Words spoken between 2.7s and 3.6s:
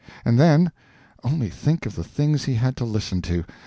to listen to!